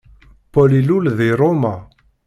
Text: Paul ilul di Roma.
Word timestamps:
Paul 0.53 0.71
ilul 0.79 1.15
di 1.19 1.29
Roma. 1.29 1.73